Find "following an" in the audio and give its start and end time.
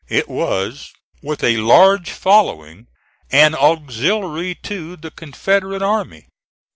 2.09-3.53